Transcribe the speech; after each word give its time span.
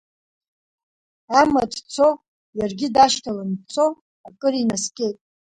Амаҭ 1.41 1.73
цо, 1.93 2.07
иаргьы 2.57 2.87
дашьҭаланы 2.95 3.55
дцо, 3.61 3.85
акыр 4.27 4.53
инаскьеит. 4.61 5.17